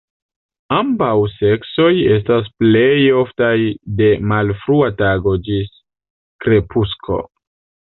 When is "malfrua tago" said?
4.33-5.37